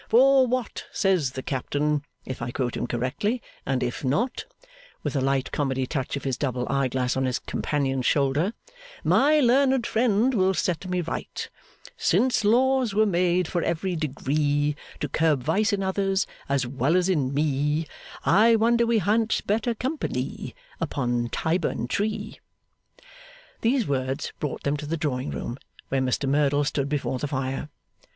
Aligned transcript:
For 0.09 0.47
what 0.47 0.87
says 0.91 1.33
the 1.33 1.43
Captain, 1.43 2.03
if 2.25 2.41
I 2.41 2.49
quote 2.49 2.75
him 2.75 2.87
correctly 2.87 3.39
and 3.67 3.83
if 3.83 4.03
not,' 4.03 4.45
with 5.03 5.15
a 5.15 5.21
light 5.21 5.51
comedy 5.51 5.85
touch 5.85 6.15
of 6.17 6.23
his 6.23 6.37
double 6.37 6.67
eye 6.69 6.87
glass 6.87 7.15
on 7.15 7.25
his 7.25 7.37
companion's 7.37 8.07
shoulder, 8.07 8.53
'my 9.03 9.39
learned 9.41 9.85
friend 9.85 10.33
will 10.33 10.55
set 10.55 10.89
me 10.89 11.01
right: 11.01 11.47
"Since 11.97 12.43
laws 12.43 12.95
were 12.95 13.05
made 13.05 13.47
for 13.47 13.61
every 13.61 13.95
degree, 13.95 14.75
To 15.01 15.07
curb 15.07 15.43
vice 15.43 15.71
in 15.71 15.83
others 15.83 16.25
as 16.49 16.65
well 16.65 16.97
as 16.97 17.07
in 17.07 17.31
me, 17.31 17.85
I 18.25 18.55
wonder 18.55 18.87
we 18.87 18.97
ha'n't 18.97 19.45
better 19.45 19.75
company 19.75 20.55
Upon 20.79 21.29
Tyburn 21.29 21.87
Tree!"' 21.87 22.39
These 23.61 23.85
words 23.85 24.33
brought 24.39 24.63
them 24.63 24.77
to 24.77 24.87
the 24.87 24.97
drawing 24.97 25.29
room, 25.29 25.59
where 25.89 26.01
Mr 26.01 26.27
Merdle 26.27 26.63
stood 26.63 26.89
before 26.89 27.19
the 27.19 27.27
fire. 27.27 27.69